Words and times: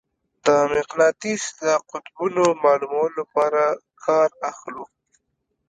د 0.45 0.47
مقناطیس 0.75 1.43
د 1.61 1.63
قطبونو 1.91 2.43
معلومولو 2.63 3.15
لپاره 3.19 3.63
کار 4.03 4.29
اخلو. 4.51 4.83